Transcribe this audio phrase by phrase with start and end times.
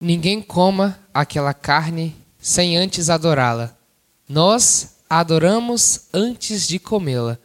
[0.00, 3.76] Ninguém coma aquela carne sem antes adorá-la.
[4.26, 7.36] Nós a adoramos antes de comê-la,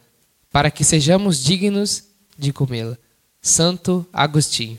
[0.52, 2.04] para que sejamos dignos
[2.38, 2.96] de comê-la.
[3.42, 4.78] Santo Agostinho.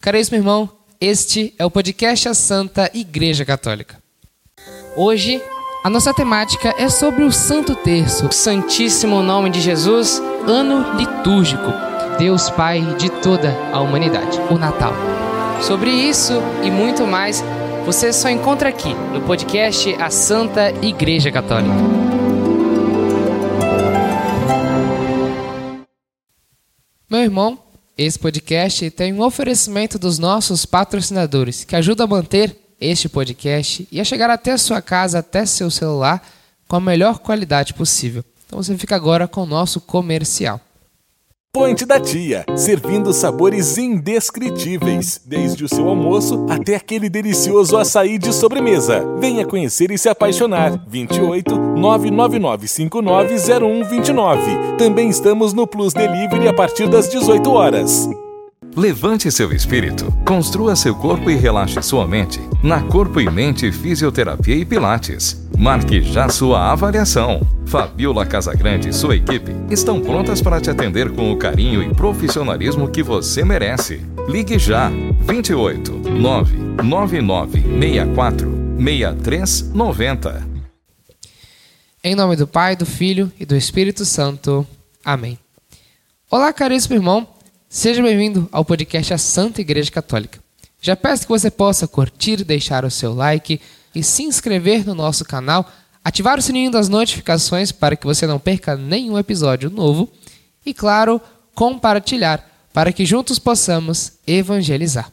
[0.00, 0.70] Caríssimo irmão,
[1.00, 4.00] este é o podcast A Santa Igreja Católica.
[4.96, 5.42] Hoje,
[5.82, 11.72] a nossa temática é sobre o Santo Terço, Santíssimo Nome de Jesus, ano litúrgico,
[12.18, 15.17] Deus Pai de toda a humanidade, o Natal.
[15.62, 16.32] Sobre isso
[16.64, 17.42] e muito mais,
[17.84, 21.74] você só encontra aqui no podcast A Santa Igreja Católica.
[27.10, 27.58] Meu irmão,
[27.96, 34.00] esse podcast tem um oferecimento dos nossos patrocinadores que ajuda a manter este podcast e
[34.00, 36.22] a chegar até a sua casa, até seu celular,
[36.68, 38.24] com a melhor qualidade possível.
[38.46, 40.60] Então você fica agora com o nosso comercial.
[41.50, 48.34] Ponte da Tia, servindo sabores indescritíveis, desde o seu almoço até aquele delicioso açaí de
[48.34, 49.02] sobremesa.
[49.18, 50.78] Venha conhecer e se apaixonar.
[50.86, 54.42] 28 999 590129.
[54.76, 58.10] Também estamos no Plus Delivery a partir das 18 horas.
[58.76, 64.54] Levante seu espírito, construa seu corpo e relaxe sua mente na Corpo e Mente Fisioterapia
[64.54, 65.47] e Pilates.
[65.58, 67.40] Marque já sua avaliação.
[67.66, 72.88] Fabiola Casagrande e sua equipe estão prontas para te atender com o carinho e profissionalismo
[72.88, 74.00] que você merece.
[74.28, 78.48] Ligue já 28 999 64
[78.78, 80.48] 6390.
[82.04, 84.64] Em nome do Pai, do Filho e do Espírito Santo.
[85.04, 85.36] Amém.
[86.30, 87.26] Olá, caríssimo irmão.
[87.68, 90.38] Seja bem-vindo ao podcast A Santa Igreja Católica.
[90.80, 93.60] Já peço que você possa curtir, deixar o seu like
[93.98, 95.68] e se inscrever no nosso canal,
[96.04, 100.08] ativar o sininho das notificações para que você não perca nenhum episódio novo
[100.64, 101.20] e, claro,
[101.52, 105.12] compartilhar para que juntos possamos evangelizar.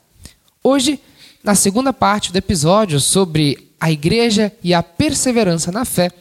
[0.64, 1.00] Hoje,
[1.44, 6.12] na segunda parte do episódio sobre a igreja e a perseverança na fé,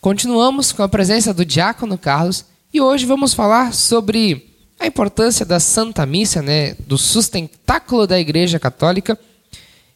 [0.00, 4.48] continuamos com a presença do diácono Carlos e hoje vamos falar sobre
[4.78, 9.18] a importância da Santa Missa, né, do sustentáculo da Igreja Católica,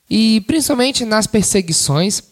[0.09, 2.23] e principalmente nas perseguições,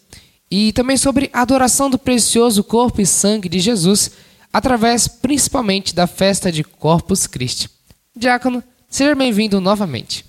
[0.49, 4.11] e também sobre a adoração do precioso corpo e sangue de Jesus,
[4.53, 7.69] através principalmente da festa de Corpus Christi.
[8.15, 10.25] Diácono, seja bem-vindo novamente.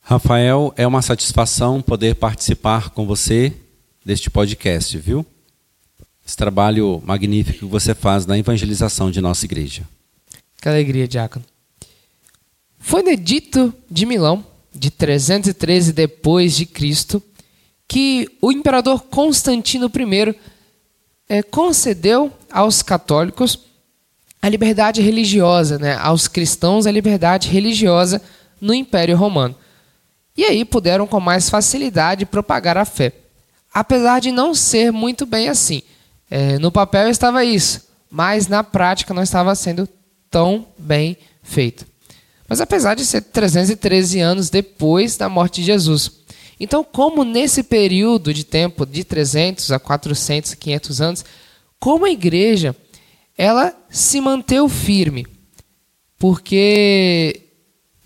[0.00, 3.52] Rafael, é uma satisfação poder participar com você
[4.04, 5.26] deste podcast, viu?
[6.26, 9.82] Esse trabalho magnífico que você faz na evangelização de nossa igreja.
[10.60, 11.44] Que alegria, diácono.
[12.78, 14.44] Foi no edito de Milão,
[14.76, 17.22] de 313 depois de Cristo,
[17.88, 20.36] que o imperador Constantino I
[21.28, 23.60] é, concedeu aos católicos
[24.40, 28.22] a liberdade religiosa, né, aos cristãos a liberdade religiosa
[28.60, 29.56] no Império Romano.
[30.36, 33.12] E aí puderam com mais facilidade propagar a fé.
[33.72, 35.82] Apesar de não ser muito bem assim.
[36.30, 39.88] É, no papel estava isso, mas na prática não estava sendo
[40.30, 41.86] tão bem feito.
[42.48, 46.10] Mas apesar de ser 313 anos depois da morte de Jesus.
[46.58, 51.24] Então, como nesse período de tempo de 300 a 400, 500 anos,
[51.78, 52.74] como a igreja
[53.36, 55.26] ela se manteve firme?
[56.18, 57.42] Porque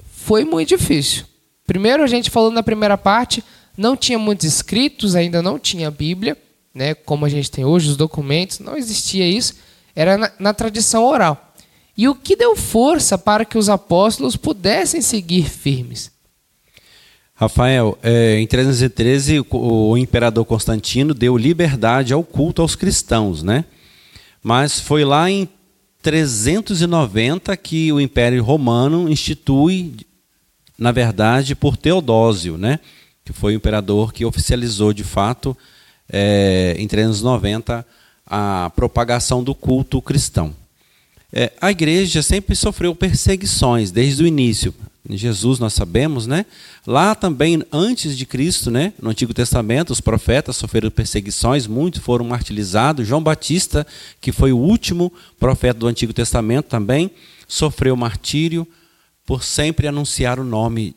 [0.00, 1.24] foi muito difícil.
[1.64, 3.44] Primeiro, a gente falou na primeira parte,
[3.76, 6.36] não tinha muitos escritos, ainda não tinha Bíblia,
[6.74, 9.54] né, como a gente tem hoje, os documentos, não existia isso,
[9.94, 11.49] era na, na tradição oral.
[12.00, 16.10] E o que deu força para que os apóstolos pudessem seguir firmes?
[17.34, 23.66] Rafael, é, em 313 o, o imperador Constantino deu liberdade ao culto aos cristãos, né?
[24.42, 25.46] Mas foi lá em
[26.00, 29.94] 390 que o Império Romano institui,
[30.78, 32.80] na verdade, por Teodósio, né?
[33.22, 35.54] Que foi o imperador que oficializou de fato
[36.10, 37.86] é, em 390
[38.24, 40.58] a propagação do culto cristão.
[41.32, 44.74] É, a igreja sempre sofreu perseguições desde o início.
[45.08, 46.44] Jesus, nós sabemos, né?
[46.86, 48.92] Lá também, antes de Cristo, né?
[49.00, 53.06] no Antigo Testamento, os profetas sofreram perseguições, muitos foram martirizados.
[53.06, 53.86] João Batista,
[54.20, 57.10] que foi o último profeta do Antigo Testamento, também
[57.48, 58.66] sofreu martírio
[59.24, 60.94] por sempre anunciar o nome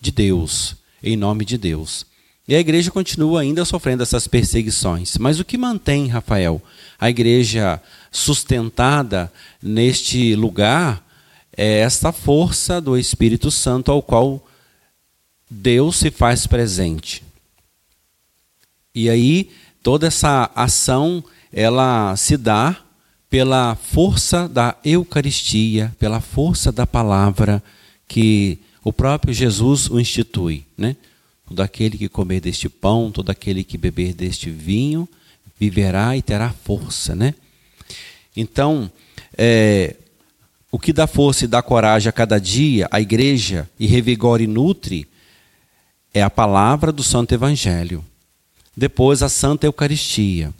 [0.00, 2.06] de Deus, em nome de Deus.
[2.48, 5.16] E a igreja continua ainda sofrendo essas perseguições.
[5.16, 6.60] Mas o que mantém, Rafael,
[6.98, 7.80] a igreja
[8.12, 11.02] sustentada neste lugar
[11.56, 14.46] é esta força do Espírito Santo ao qual
[15.50, 17.24] Deus se faz presente.
[18.94, 19.50] E aí
[19.82, 22.76] toda essa ação ela se dá
[23.28, 27.62] pela força da Eucaristia, pela força da palavra
[28.06, 30.96] que o próprio Jesus o institui, né?
[31.46, 35.08] todo aquele que comer deste pão, todo aquele que beber deste vinho,
[35.58, 37.34] viverá e terá força, né?
[38.36, 38.90] Então,
[39.36, 39.96] é,
[40.70, 44.46] o que dá força e dá coragem a cada dia, a igreja, e revigora e
[44.46, 45.06] nutre,
[46.14, 48.04] é a palavra do Santo Evangelho.
[48.76, 50.52] Depois, a Santa Eucaristia.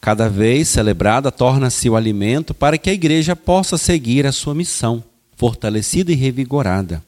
[0.00, 5.02] Cada vez celebrada, torna-se o alimento para que a igreja possa seguir a sua missão,
[5.36, 7.02] fortalecida e revigorada.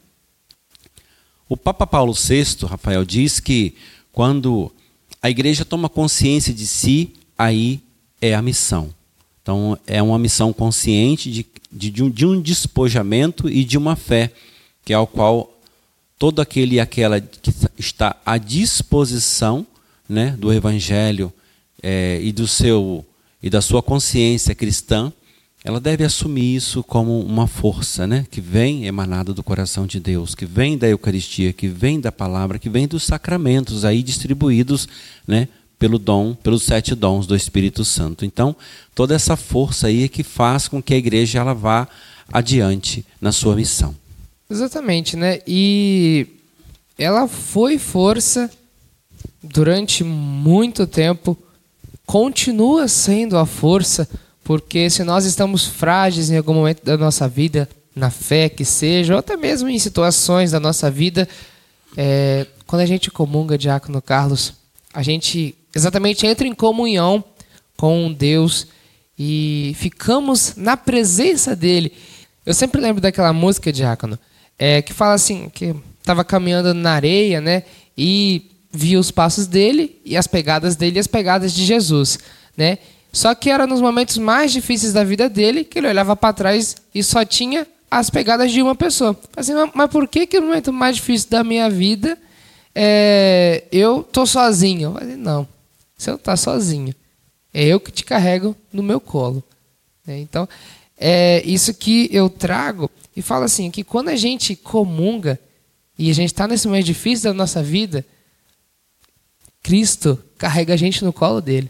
[1.47, 3.75] O Papa Paulo VI, Rafael, diz que
[4.13, 4.71] quando
[5.21, 7.81] a igreja toma consciência de si, aí
[8.21, 8.93] é a missão.
[9.41, 13.95] Então, é uma missão consciente de, de, de, um, de um despojamento e de uma
[13.95, 14.31] fé,
[14.85, 15.51] que é ao qual
[16.17, 19.65] todo aquele e aquela que está à disposição
[20.07, 21.33] né, do Evangelho
[21.81, 23.05] é, e do seu
[23.41, 25.11] e da sua consciência cristã,
[25.63, 30.35] ela deve assumir isso como uma força, né, que vem emanada do coração de Deus,
[30.35, 34.87] que vem da Eucaristia, que vem da palavra, que vem dos sacramentos aí distribuídos,
[35.25, 35.47] né,
[35.81, 38.23] pelo dom, pelos sete dons do Espírito Santo.
[38.23, 38.55] Então,
[38.93, 41.87] toda essa força aí é que faz com que a igreja ela vá
[42.31, 43.95] adiante na sua missão.
[44.47, 45.39] Exatamente, né?
[45.47, 46.27] E
[46.99, 48.47] ela foi força
[49.41, 51.35] durante muito tempo,
[52.05, 54.07] continua sendo a força,
[54.43, 59.13] porque se nós estamos frágeis em algum momento da nossa vida, na fé que seja,
[59.13, 61.27] ou até mesmo em situações da nossa vida,
[61.97, 64.53] é, quando a gente comunga, Diácono Carlos,
[64.93, 67.23] a gente exatamente entra em comunhão
[67.77, 68.67] com Deus
[69.17, 71.93] e ficamos na presença dele.
[72.45, 74.17] Eu sempre lembro daquela música, Diácono,
[74.57, 77.63] é, que fala assim, que estava caminhando na areia, né?
[77.97, 82.19] E via os passos dele e as pegadas dele e as pegadas de Jesus,
[82.57, 82.77] né?
[83.11, 86.77] Só que era nos momentos mais difíceis da vida dele que ele olhava para trás
[86.95, 89.19] e só tinha as pegadas de uma pessoa.
[89.35, 92.17] Assim, mas por que que no momento mais difícil da minha vida
[92.73, 94.91] é, eu tô sozinho?
[94.91, 95.47] Eu falei, não,
[96.01, 96.95] você não está sozinho.
[97.53, 99.43] É eu que te carrego no meu colo.
[100.07, 100.49] É, então,
[100.97, 105.39] é isso que eu trago e falo assim, que quando a gente comunga
[105.97, 108.03] e a gente está nesse momento difícil da nossa vida,
[109.61, 111.69] Cristo carrega a gente no colo dele.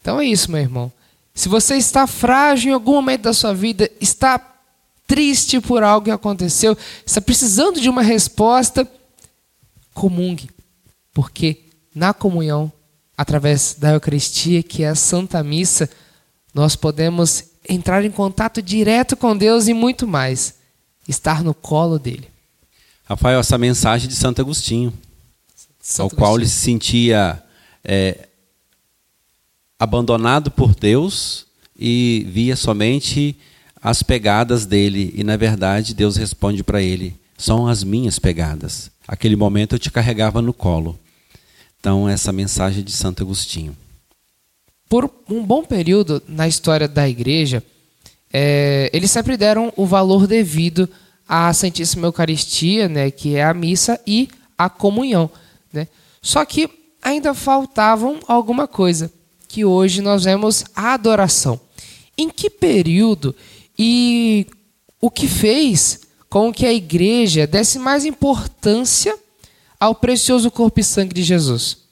[0.00, 0.92] Então é isso, meu irmão.
[1.34, 4.38] Se você está frágil em algum momento da sua vida, está
[5.08, 8.88] triste por algo que aconteceu, está precisando de uma resposta,
[9.92, 10.50] comungue.
[11.12, 12.72] Porque na comunhão
[13.18, 15.90] através da Eucaristia, que é a Santa Missa,
[16.54, 20.54] nós podemos entrar em contato direto com Deus e muito mais,
[21.08, 22.28] estar no colo dele.
[23.04, 24.92] Rafael, essa mensagem de Santo Agostinho,
[25.80, 26.18] Santo ao Agostinho.
[26.20, 27.42] qual ele se sentia
[27.82, 28.28] é,
[29.76, 31.44] abandonado por Deus
[31.76, 33.36] e via somente
[33.82, 38.92] as pegadas dele, e na verdade Deus responde para ele: são as minhas pegadas.
[39.08, 40.98] Aquele momento eu te carregava no colo.
[41.80, 43.76] Então, essa mensagem de Santo Agostinho.
[44.88, 47.62] Por um bom período na história da igreja,
[48.32, 50.88] é, eles sempre deram o valor devido
[51.28, 55.30] à Santíssima Eucaristia, né, que é a missa, e à comunhão.
[55.72, 55.86] Né?
[56.20, 56.68] Só que
[57.00, 59.12] ainda faltavam alguma coisa,
[59.46, 61.60] que hoje nós vemos a adoração.
[62.16, 63.36] Em que período
[63.78, 64.46] e
[65.00, 69.16] o que fez com que a igreja desse mais importância
[69.78, 71.88] ao precioso corpo e sangue de Jesus.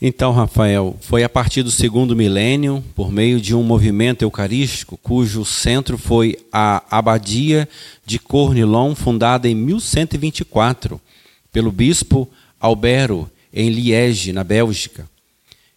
[0.00, 5.44] Então, Rafael, foi a partir do segundo milênio, por meio de um movimento eucarístico, cujo
[5.44, 7.68] centro foi a Abadia
[8.06, 11.00] de Cornilon, fundada em 1124
[11.52, 12.28] pelo bispo
[12.60, 15.08] Albero, em Liege, na Bélgica.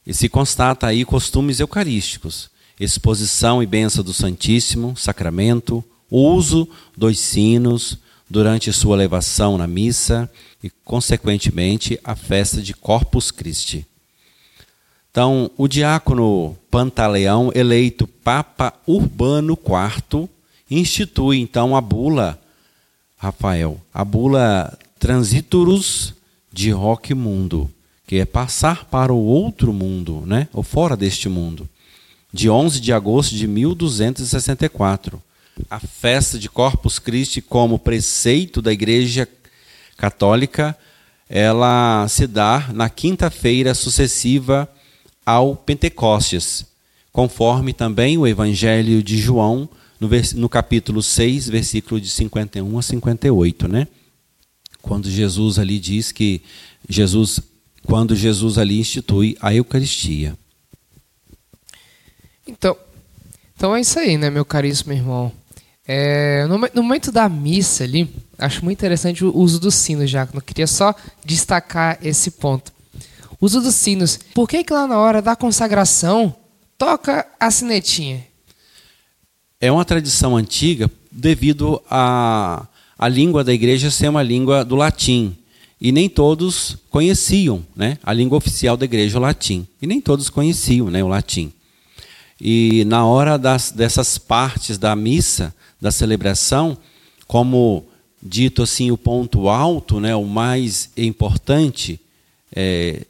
[0.06, 7.98] E se constata aí costumes eucarísticos, exposição e benção do Santíssimo Sacramento, uso dos sinos
[8.32, 10.32] durante sua elevação na missa,
[10.64, 13.86] e, consequentemente, a festa de Corpus Christi.
[15.12, 20.30] Então, o diácono Pantaleão, eleito Papa Urbano IV,
[20.70, 22.40] institui então a bula,
[23.18, 26.14] Rafael, a bula Transiturus
[26.54, 27.70] de Roque Mundo,
[28.08, 30.48] que é passar para o outro mundo, né?
[30.54, 31.68] ou fora deste mundo,
[32.32, 35.22] de 11 de agosto de 1264.
[35.70, 39.28] A festa de Corpus Christi como preceito da Igreja
[39.98, 40.78] católica,
[41.30, 44.70] ela se dá na quinta-feira sucessiva
[45.26, 46.66] ao Pentecostes,
[47.12, 53.68] conforme também o Evangelho de João, no, no capítulo 6, versículo de 51 a 58,
[53.68, 53.88] né?
[54.82, 56.42] Quando Jesus ali diz que
[56.90, 57.40] Jesus
[57.84, 60.38] quando Jesus ali institui a Eucaristia.
[62.48, 62.78] Então,
[63.56, 65.32] então é isso aí, né, meu caríssimo irmão?
[65.88, 70.40] É, no, no, momento da missa ali, acho muito interessante o uso dos sinos, Jacono.
[70.40, 70.94] Eu queria só
[71.26, 72.72] destacar esse ponto.
[73.40, 74.20] O uso dos sinos.
[74.34, 76.36] Por que, que lá na hora da consagração
[76.78, 78.26] toca a sinetinha?
[79.60, 82.68] É uma tradição antiga devido a
[83.02, 85.36] a língua da igreja ser uma língua do latim.
[85.82, 89.66] E nem todos conheciam né, a língua oficial da igreja, o latim.
[89.82, 91.52] E nem todos conheciam né, o latim.
[92.40, 96.78] E na hora das, dessas partes da missa, da celebração,
[97.28, 97.84] como
[98.22, 102.00] dito assim, o ponto alto, né, o mais importante,
[102.56, 103.06] é,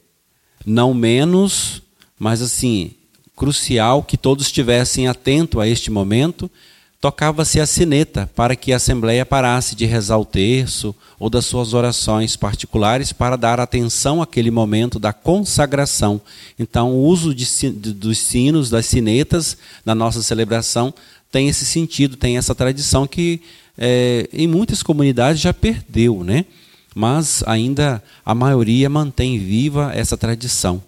[0.64, 1.82] não menos,
[2.18, 2.92] mas assim,
[3.36, 6.50] crucial que todos estivessem atentos a este momento,
[7.00, 11.74] tocava-se a sineta para que a assembleia parasse de rezar o terço ou das suas
[11.74, 16.20] orações particulares para dar atenção àquele momento da consagração.
[16.56, 20.94] Então, o uso de, dos sinos, das sinetas na nossa celebração
[21.32, 23.40] tem esse sentido, tem essa tradição que
[23.76, 26.44] é, em muitas comunidades já perdeu, né?
[26.94, 30.82] mas ainda a maioria mantém viva essa tradição.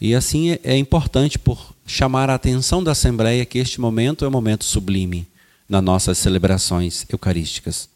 [0.00, 4.28] E assim é, é importante por chamar a atenção da Assembleia que este momento é
[4.28, 5.26] um momento sublime
[5.68, 7.88] nas nossas celebrações eucarísticas.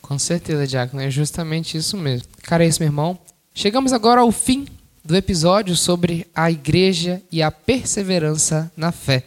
[0.00, 2.26] Com certeza, Diácono, é justamente isso mesmo.
[2.42, 3.18] Cara, é isso, meu irmão.
[3.54, 4.66] Chegamos agora ao fim
[5.04, 9.26] do episódio sobre a igreja e a perseverança na fé.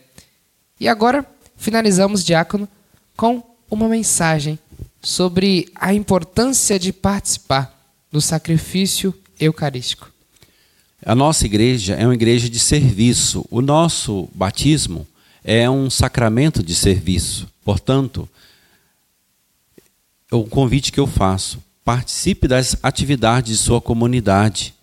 [0.79, 1.25] E agora
[1.55, 2.67] finalizamos, Diácono,
[3.15, 4.57] com uma mensagem
[5.01, 7.77] sobre a importância de participar
[8.11, 10.11] do sacrifício eucarístico.
[11.05, 13.45] A nossa igreja é uma igreja de serviço.
[13.51, 15.05] O nosso batismo
[15.43, 17.47] é um sacramento de serviço.
[17.63, 18.27] Portanto,
[20.31, 24.73] o convite que eu faço, participe das atividades de sua comunidade,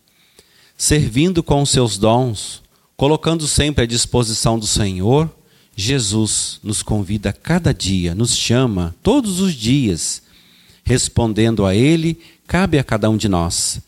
[0.76, 2.62] servindo com os seus dons,
[2.96, 5.30] colocando sempre à disposição do Senhor.
[5.80, 10.22] Jesus nos convida cada dia, nos chama todos os dias,
[10.84, 13.80] respondendo a Ele, cabe a cada um de nós.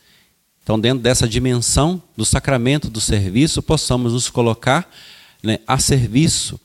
[0.62, 4.88] Então, dentro dessa dimensão do sacramento do serviço, possamos nos colocar
[5.42, 6.60] né, a serviço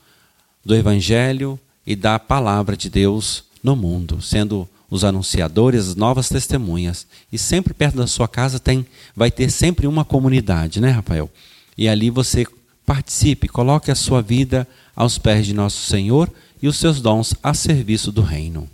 [0.64, 7.06] do Evangelho e da palavra de Deus no mundo, sendo os anunciadores, as novas testemunhas.
[7.32, 11.30] E sempre perto da sua casa tem, vai ter sempre uma comunidade, né, Rafael?
[11.76, 12.46] E ali você
[12.88, 14.66] participe, coloque a sua vida
[14.96, 18.68] aos pés de nosso Senhor e os seus dons a serviço do reino.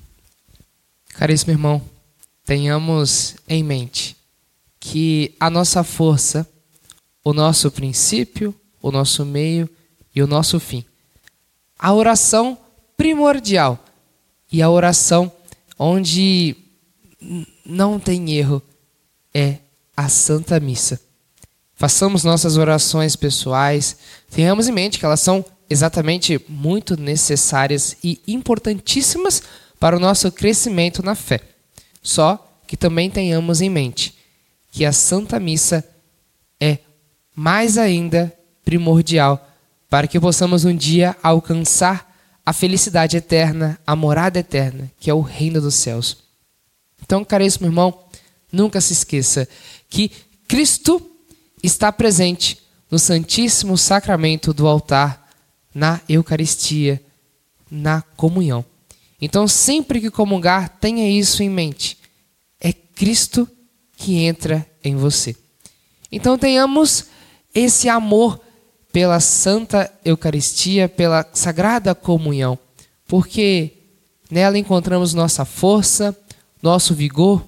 [1.15, 1.83] Caríssimo irmão,
[2.47, 4.17] tenhamos em mente
[4.79, 6.49] que a nossa força,
[7.25, 9.69] o nosso princípio, o nosso meio
[10.15, 10.85] e o nosso fim
[11.85, 12.57] a oração
[12.97, 13.79] primordial
[14.51, 15.31] e a oração
[15.79, 16.57] onde
[17.63, 18.63] não tem erro
[19.35, 19.59] é
[19.95, 20.99] a Santa Missa.
[21.77, 23.97] Façamos nossas orações pessoais,
[24.31, 29.43] tenhamos em mente que elas são exatamente muito necessárias e importantíssimas
[29.81, 31.41] para o nosso crescimento na fé.
[32.03, 34.15] Só que também tenhamos em mente
[34.71, 35.85] que a Santa Missa
[36.61, 36.79] é
[37.35, 38.33] mais ainda
[38.65, 39.49] primordial
[39.89, 42.13] para que possamos um dia alcançar
[42.45, 46.19] a felicidade eterna, a morada eterna, que é o reino dos céus.
[47.03, 48.07] Então, caríssimo irmão,
[48.51, 49.49] nunca se esqueça
[49.89, 50.11] que
[50.47, 51.14] Cristo
[51.67, 52.59] está presente
[52.91, 55.29] no Santíssimo Sacramento do altar,
[55.75, 57.03] na Eucaristia,
[57.71, 58.65] na comunhão.
[59.21, 61.99] Então, sempre que comungar, tenha isso em mente.
[62.61, 63.49] É Cristo
[63.97, 65.35] que entra em você.
[66.13, 67.07] Então, tenhamos
[67.55, 68.41] esse amor
[68.93, 72.59] pela Santa Eucaristia, pela Sagrada Comunhão,
[73.09, 73.73] porque
[74.31, 76.17] nela encontramos nossa força,
[76.63, 77.45] nosso vigor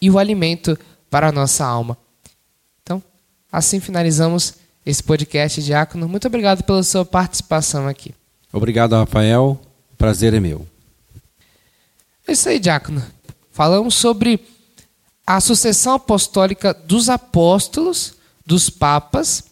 [0.00, 1.96] e o alimento para a nossa alma.
[3.50, 4.54] Assim finalizamos
[4.84, 6.08] esse podcast, Diácono.
[6.08, 8.14] Muito obrigado pela sua participação aqui.
[8.52, 9.60] Obrigado, Rafael.
[9.92, 10.66] O prazer é meu.
[12.26, 13.02] É isso aí, Diácono.
[13.50, 14.40] Falamos sobre
[15.26, 18.14] a sucessão apostólica dos apóstolos,
[18.44, 19.44] dos papas,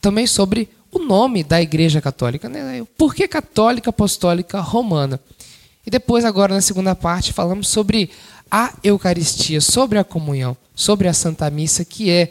[0.00, 2.84] também sobre o nome da Igreja Católica, né?
[2.98, 5.18] Por que Católica Apostólica Romana?
[5.86, 8.10] E depois, agora na segunda parte, falamos sobre
[8.50, 12.30] a Eucaristia, sobre a comunhão, sobre a Santa Missa, que é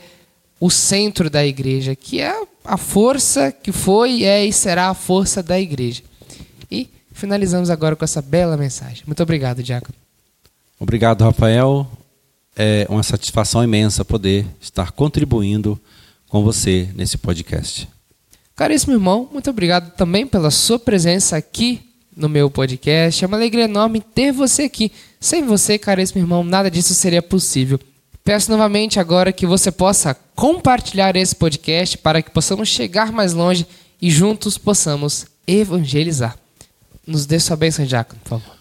[0.61, 5.41] o centro da Igreja, que é a força que foi, é e será a força
[5.41, 6.03] da Igreja.
[6.69, 9.01] E finalizamos agora com essa bela mensagem.
[9.07, 9.95] Muito obrigado, Diácono.
[10.79, 11.89] Obrigado, Rafael.
[12.55, 15.79] É uma satisfação imensa poder estar contribuindo
[16.29, 17.89] com você nesse podcast.
[18.55, 21.81] Caríssimo irmão, muito obrigado também pela sua presença aqui
[22.15, 23.23] no meu podcast.
[23.23, 24.91] É uma alegria enorme ter você aqui.
[25.19, 27.79] Sem você, caríssimo irmão, nada disso seria possível.
[28.23, 33.65] Peço novamente agora que você possa compartilhar esse podcast para que possamos chegar mais longe
[34.01, 36.37] e juntos possamos evangelizar.
[37.05, 38.55] nos dê sua bênção, Diácono, por favor.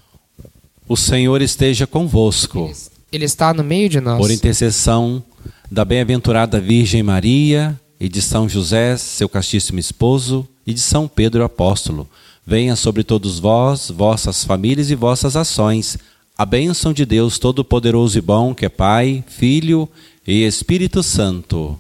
[0.89, 2.73] O Senhor esteja convosco.
[3.13, 4.19] Ele está no meio de nós.
[4.19, 5.23] Por intercessão
[5.71, 11.45] da bem-aventurada Virgem Maria e de São José, seu castíssimo esposo, e de São Pedro
[11.45, 12.09] apóstolo,
[12.47, 15.99] venha sobre todos vós, vossas famílias e vossas ações,
[16.41, 19.87] a bênção de Deus Todo-Poderoso e Bom, que é Pai, Filho
[20.27, 21.79] e Espírito Santo.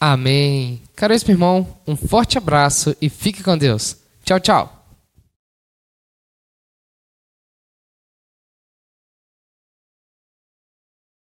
[0.00, 0.80] Amém.
[0.96, 3.98] Caro irmão, um forte abraço e fique com Deus.
[4.24, 4.81] Tchau, tchau.